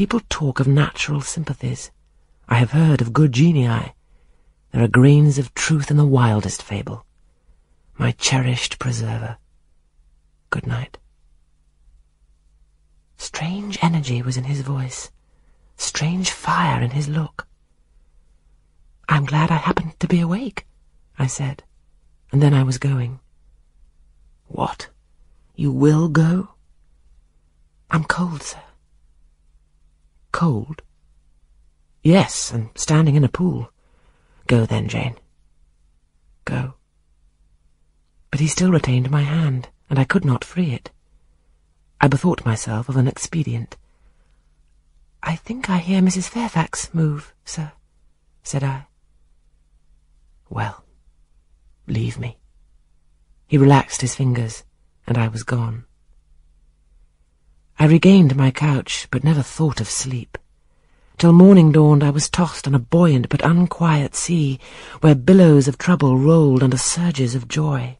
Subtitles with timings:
[0.00, 1.90] People talk of natural sympathies.
[2.48, 3.92] I have heard of good genii.
[4.72, 7.04] There are grains of truth in the wildest fable.
[7.98, 9.36] My cherished preserver.
[10.48, 10.96] Good night.
[13.18, 15.10] Strange energy was in his voice,
[15.76, 17.46] strange fire in his look.
[19.06, 20.66] I'm glad I happened to be awake,
[21.18, 21.62] I said,
[22.32, 23.20] and then I was going.
[24.46, 24.88] What?
[25.56, 26.54] You will go?
[27.90, 28.62] I'm cold, sir.
[30.40, 30.80] Cold?
[32.02, 33.70] Yes, and standing in a pool.
[34.46, 35.16] Go then, Jane.
[36.46, 36.76] Go.
[38.30, 40.90] But he still retained my hand, and I could not free it.
[42.00, 43.76] I bethought myself of an expedient.
[45.22, 46.30] I think I hear Mrs.
[46.30, 47.72] Fairfax move, sir,
[48.42, 48.86] said I.
[50.48, 50.86] Well,
[51.86, 52.38] leave me.
[53.46, 54.64] He relaxed his fingers,
[55.06, 55.84] and I was gone.
[57.80, 60.36] I regained my couch, but never thought of sleep.
[61.16, 64.60] Till morning dawned I was tossed on a buoyant but unquiet sea,
[65.00, 67.96] where billows of trouble rolled under surges of joy.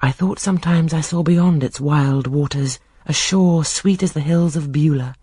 [0.00, 4.56] I thought sometimes I saw beyond its wild waters a shore sweet as the hills
[4.56, 5.16] of Beulah,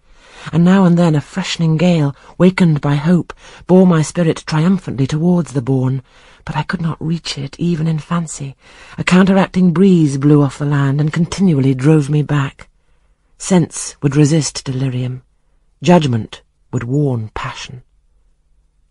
[0.54, 3.34] and now and then a freshening gale, wakened by hope,
[3.66, 6.04] bore my spirit triumphantly towards the bourne,
[6.46, 8.56] but I could not reach it even in fancy.
[9.00, 12.69] A counteracting breeze blew off the land and continually drove me back.
[13.42, 15.24] Sense would resist delirium.
[15.82, 17.84] Judgment would warn passion.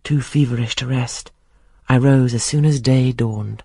[0.03, 1.31] Too feverish to rest,
[1.87, 3.63] I rose as soon as day dawned.